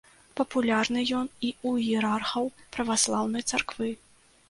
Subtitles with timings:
[0.39, 3.97] Папулярны ён і ў іерархаў праваслаўнай царквы.